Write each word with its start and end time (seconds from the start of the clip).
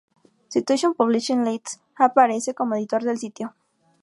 Situation 0.49 0.95
Publishing 0.95 1.43
Ltd, 1.45 1.77
aparece 1.97 2.55
como 2.55 2.73
editor 2.73 3.03
del 3.03 3.19
sitio. 3.19 3.53